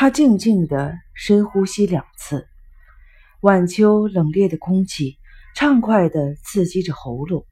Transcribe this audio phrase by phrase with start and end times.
[0.00, 2.46] 他静静地深呼吸两次，
[3.40, 5.18] 晚秋冷冽的空气
[5.56, 7.44] 畅快地刺激着喉咙。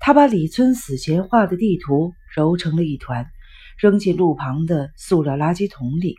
[0.00, 3.30] 他把李村死前画的地图揉成了一团，
[3.78, 6.16] 扔进路旁的塑料垃圾桶里。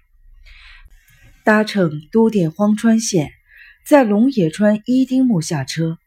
[1.44, 3.30] 搭乘都电荒川线，
[3.86, 5.98] 在龙野川伊丁木下车，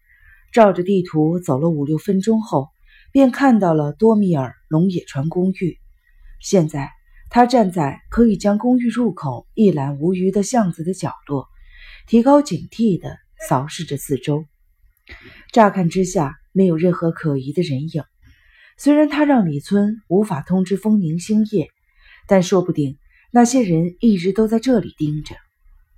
[0.53, 2.71] 照着地图走了五六分钟后，
[3.13, 5.79] 便看到了多米尔龙野川公寓。
[6.41, 6.91] 现在
[7.35, 11.49] 他站在可以将公寓入口一览无余的巷子的角落，
[12.07, 13.19] 提高警惕地
[13.49, 14.45] 扫视着四周。
[15.51, 18.05] 乍看之下，没有任何可疑的人影。
[18.79, 21.71] 虽然他让李村无法通知风宁星夜，
[22.29, 22.99] 但说不定
[23.33, 25.35] 那些人一直都在这里盯着。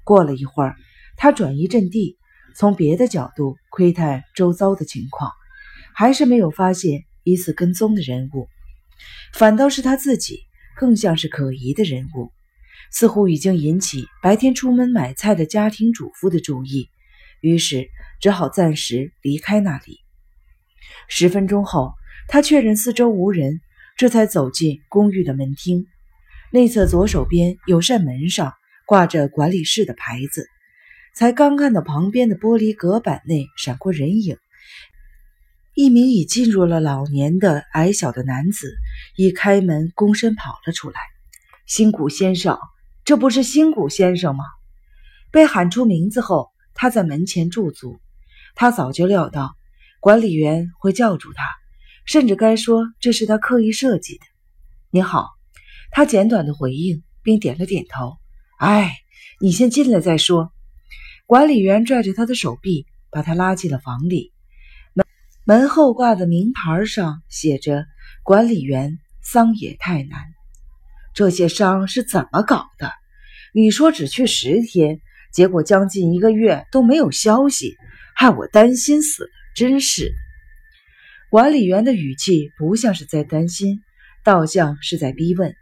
[0.05, 0.75] 过了一会儿，
[1.19, 2.17] 他转移阵地，
[2.55, 5.31] 从别的角度窥探周遭的情况，
[5.95, 8.49] 还是没有发现疑似跟踪的人物。
[9.35, 10.41] 反倒是他自己
[10.77, 12.31] 更像是可疑的人物，
[12.93, 16.89] 似乎已经引起白天出门买菜的家庭主妇的注意，
[17.41, 17.89] 于是
[18.21, 20.01] 只好暂时离开那里。
[21.09, 21.95] 十分钟后，
[22.29, 23.61] 他确认四周无人，
[23.97, 25.87] 这才走进公寓的门厅。
[26.53, 28.53] 内侧左手边有扇门上
[28.87, 30.47] 挂着管理室的牌子，
[31.15, 34.37] 才刚看到旁边的玻璃隔板内闪过人影，
[35.77, 38.75] 一名已进入了老年的矮小的男子，
[39.15, 40.99] 一开门躬身跑了出来。
[41.67, 42.59] 新谷先生，
[43.05, 44.45] 这不是新谷先生吗？
[45.31, 48.01] 被喊出名字后，他在门前驻足。
[48.55, 49.55] 他早就料到。
[50.01, 51.45] 管理员会叫住他，
[52.07, 54.25] 甚至该说这是他刻意设计的。
[54.89, 55.29] 你好，
[55.91, 58.17] 他简短的回应，并点了点头。
[58.59, 58.95] 哎，
[59.43, 60.55] 你先进来再说。
[61.27, 64.33] 管理员拽着他的手臂，把他拉进了房里。
[65.49, 67.87] 门后挂的名牌上写着
[68.25, 70.21] “管理员桑野太难”。
[71.15, 72.91] 这些伤是怎么搞的？
[73.55, 75.01] 你说只去十天，
[75.33, 77.77] 结果将近一个月都没有消息，
[78.17, 79.31] 害我担心死了。
[79.55, 80.13] 真是，
[81.31, 83.83] 管理员的语气不像是在担心，
[84.25, 85.55] 倒像是在逼问。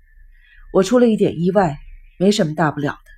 [0.72, 1.76] 我出了一点意外，
[2.18, 3.10] 没什么大不了的，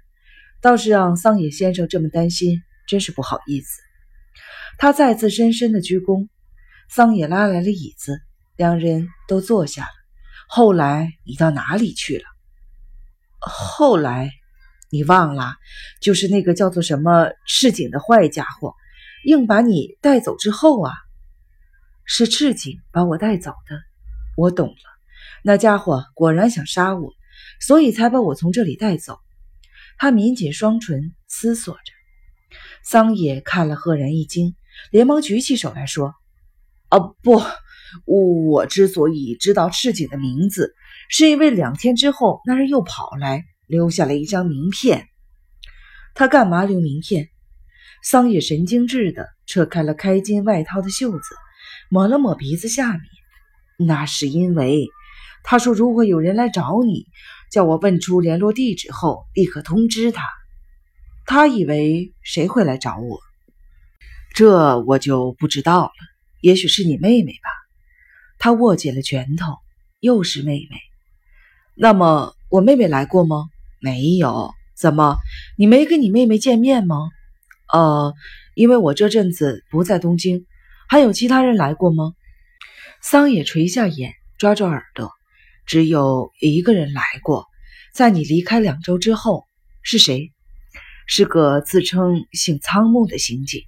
[0.60, 3.80] 倒是让桑野先生这么担心，真是不好意思。
[4.78, 6.26] 他再次深深的鞠躬，
[6.88, 8.20] 桑野拉来了椅子，
[8.56, 9.88] 两人都坐下了。
[10.48, 12.24] 后来你到哪里去了？
[13.40, 14.30] 后来
[14.90, 15.54] 你忘了，
[16.00, 18.74] 就是那个叫做什么赤井的坏家伙。
[19.24, 20.92] 硬把你带走之后啊，
[22.04, 23.80] 是赤井把我带走的。
[24.36, 24.74] 我懂了，
[25.42, 27.12] 那家伙果然想杀我，
[27.60, 29.18] 所以才把我从这里带走。
[29.98, 31.80] 他抿紧双唇，思索着。
[32.84, 34.54] 桑野看了，赫然一惊，
[34.92, 36.14] 连忙举起手来说
[36.88, 37.42] ：“啊，不，
[38.04, 40.74] 我之所以知道赤井的名字，
[41.08, 45.08] 是因为两天之后那人又跑来，留下了一张名片。
[46.14, 47.28] 他干嘛留名片？”
[48.02, 51.34] 桑野神经质的扯开了开襟外套的袖子，
[51.90, 53.00] 抹了抹鼻子下面。
[53.78, 54.86] 那是因为
[55.42, 57.06] 他说，如果有人来找你，
[57.50, 60.22] 叫我问出联络地址后立刻通知他。
[61.24, 63.18] 他以为谁会来找我？
[64.34, 65.92] 这我就不知道了。
[66.40, 67.50] 也许是你妹妹吧。
[68.38, 69.56] 他握紧了拳头，
[70.00, 70.76] 又是妹妹。
[71.74, 73.44] 那么我妹妹来过吗？
[73.80, 74.52] 没有。
[74.74, 75.16] 怎么，
[75.56, 77.08] 你没跟你妹妹见面吗？
[77.72, 78.14] 呃，
[78.54, 80.46] 因为我这阵子不在东京，
[80.88, 82.12] 还有其他人来过吗？
[83.00, 85.10] 桑野垂下眼，抓抓耳朵，
[85.64, 87.46] 只有一个人来过，
[87.94, 89.44] 在你离开两周之后。
[89.88, 90.32] 是谁？
[91.06, 93.62] 是个自称姓仓木的刑警。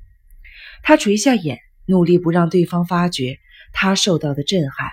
[0.83, 3.39] 他垂下眼，努力不让对方发觉
[3.73, 4.91] 他受到的震撼，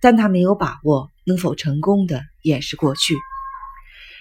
[0.00, 3.14] 但他没有把握能否成功的掩饰过去。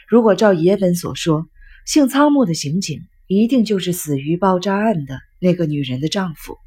[0.07, 1.47] 如果照野本所说，
[1.85, 3.01] 姓仓木的刑警。
[3.27, 6.57] 一定就是死于爆炸案的那个女人的丈夫，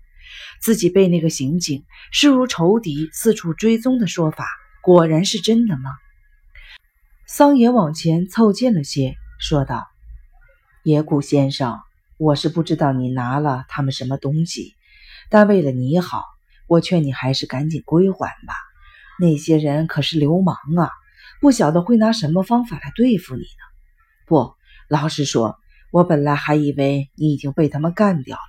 [0.61, 4.49] 自己被那个刑警视如仇敌，四处追踪的说法，
[4.83, 5.91] 果然是真的吗？
[7.27, 9.85] 桑野往前凑近了些，说道
[10.83, 11.79] ：“野谷先生，
[12.19, 14.75] 我是不知道你拿了他们什么东西，
[15.31, 16.25] 但为了你好，
[16.67, 18.55] 我劝你还是赶紧归还吧。
[19.19, 20.91] 那些人可是流氓啊，
[21.41, 23.65] 不晓得会拿什么方法来对付你呢。
[24.27, 24.55] 不，
[24.89, 25.59] 老实说。”
[25.93, 28.43] 我本来还以为你已经被他们干掉了。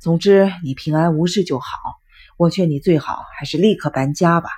[0.00, 1.66] 总之，你平安无事就好。
[2.38, 4.48] 我劝你最好还是立刻搬家吧。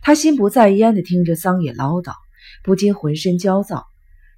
[0.00, 2.14] 他心不在焉地听着桑野唠叨，
[2.64, 3.86] 不禁浑身焦躁。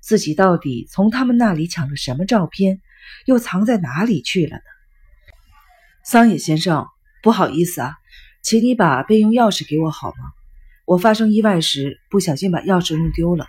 [0.03, 2.83] 自己到底从他们那里抢了什么照片，
[3.25, 4.63] 又藏在哪里去了呢？
[6.09, 6.87] 桑野先生，
[7.21, 7.97] 不好意思啊，
[8.41, 10.31] 请你把备用钥匙给我好吗？
[10.85, 13.49] 我发生意外时不小心把钥匙弄丢了。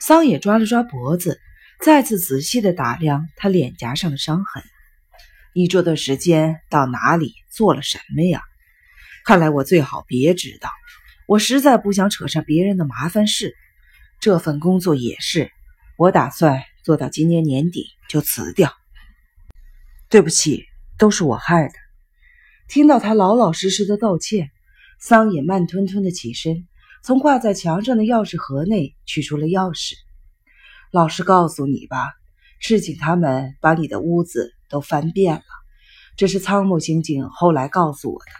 [0.00, 1.38] 桑野抓了抓脖子，
[1.84, 4.62] 再次仔细的打量他脸颊上的伤痕。
[5.52, 8.40] 你这段时间到哪里做了什么呀？
[9.26, 10.70] 看来我最好别知道。
[11.26, 13.54] 我实在不想扯上别人的麻烦事。
[14.20, 15.52] 这份工作也是，
[15.98, 18.72] 我打算做到今年年底就辞掉。
[20.08, 20.64] 对不起，
[20.98, 21.74] 都是我害的。
[22.68, 24.50] 听到他老老实实的道歉，
[25.00, 26.68] 桑野慢吞吞的起身，
[27.02, 29.94] 从挂在墙上的钥匙盒内取出了钥匙。
[30.90, 32.12] 老实告诉你吧，
[32.60, 34.54] 赤井他们把你的屋子。
[34.70, 35.42] 都翻遍了，
[36.18, 38.30] 这是仓木刑警后来告诉我的。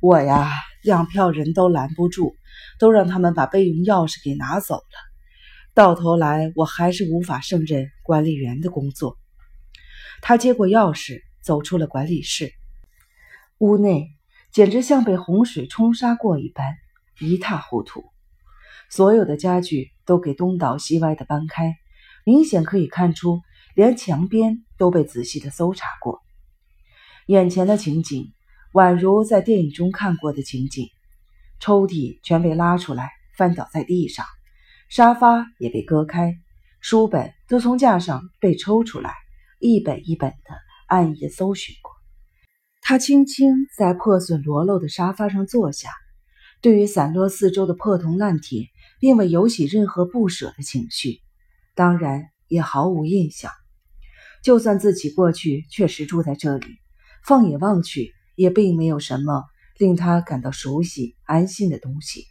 [0.00, 0.52] 我呀，
[0.84, 2.36] 两票人都拦不住，
[2.78, 4.84] 都让他们把备用钥匙给拿走了。
[5.74, 9.18] 到头来，我还是无法胜任管理员的工作。
[10.20, 12.52] 他接过钥匙，走出了管理室。
[13.58, 14.10] 屋内
[14.50, 16.76] 简直像被洪水冲刷过一般，
[17.20, 18.04] 一塌糊涂。
[18.88, 21.76] 所有的家具都给东倒西歪的搬开，
[22.24, 23.40] 明显可以看出。
[23.74, 26.20] 连墙边都被仔细的搜查过，
[27.24, 28.34] 眼前的情景
[28.74, 30.90] 宛如在电影中看过的情景。
[31.58, 34.26] 抽屉全被拉出来，翻倒在地上，
[34.90, 36.36] 沙发也被割开，
[36.82, 39.14] 书本都从架上被抽出来，
[39.58, 40.54] 一本一本的
[40.92, 41.90] 暗夜搜寻过。
[42.82, 45.88] 他轻轻在破损裸露的沙发上坐下，
[46.60, 48.66] 对于散落四周的破铜烂铁，
[49.00, 51.20] 并未有起任何不舍的情绪，
[51.74, 53.50] 当然也毫无印象。
[54.42, 56.66] 就算自己过去确实住在这里，
[57.24, 59.44] 放眼望去，也并没有什么
[59.78, 62.26] 令他感到熟悉、安心的东西。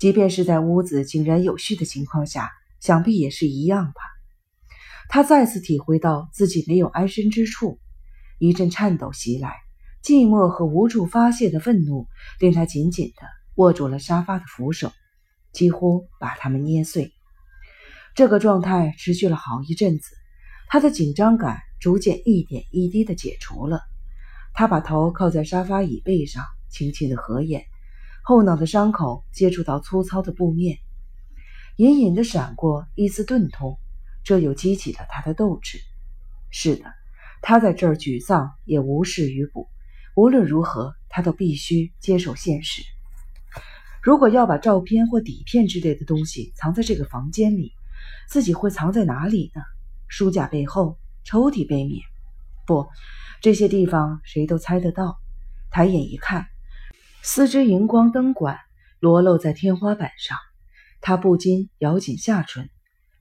[0.00, 4.00] 即便是在屋子井然有序的情况下，想必也是一样吧。
[5.08, 7.78] 他再次体会到自己没有安身之处，
[8.38, 9.56] 一阵颤抖袭来，
[10.04, 12.06] 寂寞和无处发泄的愤怒
[12.38, 13.26] 令他紧紧地
[13.56, 14.92] 握住了沙发的扶手，
[15.52, 17.12] 几乎把它们捏碎。
[18.14, 20.10] 这个状态持续了好一阵子。
[20.70, 23.80] 他的紧张感逐渐一点一滴的解除了，
[24.52, 27.64] 他把头靠在沙发椅背上，轻轻的合眼，
[28.22, 30.76] 后脑的伤口接触到粗糙的布面，
[31.76, 33.78] 隐隐的闪过一丝钝痛，
[34.28, 35.78] 这又激起了他的斗志。
[36.50, 36.84] 是的，
[37.40, 39.70] 他在这儿沮丧也无事于补，
[40.14, 42.82] 无论如何，他都必须接受现实。
[44.02, 47.72] 如果要把照片或底片之类的东西藏在这个房间里，
[48.28, 49.62] 自己会藏在哪里呢？
[50.08, 52.02] 书架背后，抽屉背面，
[52.66, 52.86] 不，
[53.40, 55.16] 这些地方谁都猜得到。
[55.70, 56.48] 抬眼一看，
[57.22, 58.58] 四只荧光灯管
[59.00, 60.36] 裸露在天花板上，
[61.00, 62.68] 他不禁咬紧下唇。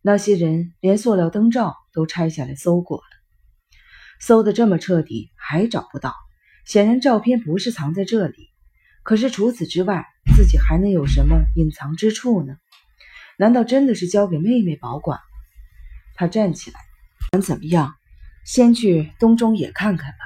[0.08, 3.04] 那些人连塑料灯罩都拆下来搜过了，
[4.22, 6.16] 搜得这么彻底，还找不到，
[6.66, 8.48] 显然照片不是藏在这里。
[9.04, 12.56] 可是除此之外，自己还能有什么隐藏之处呢？
[13.38, 15.20] 难道真的是交给妹妹保管？
[16.16, 16.80] 他站起来，
[17.32, 17.94] 管怎么样，
[18.46, 20.20] 先去东中野看看吧，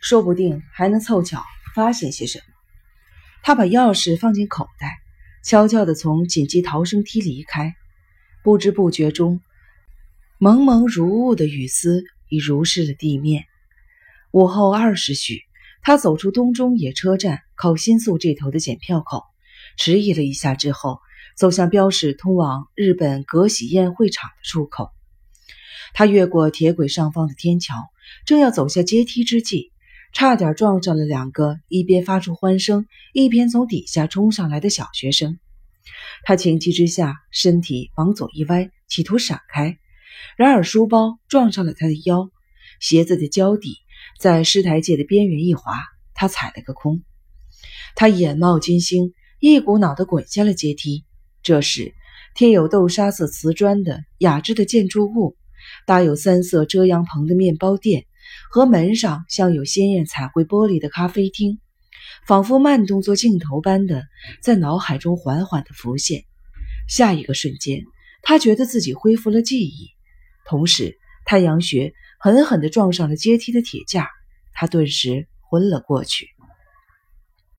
[0.00, 1.44] 说不定还能凑巧
[1.74, 2.44] 发现些什么。
[3.42, 4.96] 他把钥匙放进口袋，
[5.44, 7.74] 悄悄地从紧急逃生梯离开。
[8.42, 9.42] 不知不觉中，
[10.38, 13.44] 蒙蒙如雾的雨丝已如湿了地面。
[14.30, 15.42] 午后二时许，
[15.82, 19.24] 他走出东中野车站靠新宿这头的检票口，
[19.76, 21.00] 迟疑了一下之后，
[21.36, 24.90] 走向标示通往日本格喜宴会场的出口。
[25.92, 27.90] 他越过铁轨上方的天桥，
[28.24, 29.70] 正要走下阶梯之际，
[30.14, 35.38] 差点撞上了两个一边发出欢声，一边从底下冲上来的小学生。
[36.24, 39.78] 他情急之下，身体往左一歪，企图闪开，
[40.36, 42.30] 然而书包撞上了他的腰，
[42.80, 43.76] 鞋子的胶底
[44.18, 45.80] 在石台阶的边缘一滑，
[46.14, 47.02] 他踩了个空。
[47.94, 51.04] 他眼冒金星，一股脑地滚下了阶梯。
[51.42, 51.94] 这时，
[52.34, 55.36] 贴有豆沙色瓷砖的雅致的建筑物。
[55.86, 58.06] 搭有三色遮阳棚的面包店
[58.50, 61.60] 和门上镶有鲜艳彩绘玻璃的咖啡厅，
[62.30, 64.04] 仿佛慢动作镜头般的
[64.40, 66.22] 在脑海中缓缓的浮现。
[66.86, 67.82] 下一个瞬间，
[68.22, 69.88] 他觉得自己恢复了记忆，
[70.44, 74.08] 同时太阳穴狠狠地撞上了阶梯的铁架，
[74.52, 76.28] 他顿时昏了过去。